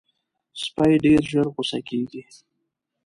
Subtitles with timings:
[0.63, 2.21] سپي ډېر ژر غصه کېږي.